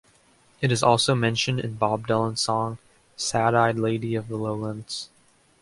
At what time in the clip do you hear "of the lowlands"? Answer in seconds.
4.15-5.11